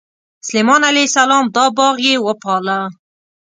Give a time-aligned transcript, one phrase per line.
[0.47, 2.77] سلیمان علیه السلام دا باغ یې وپاله.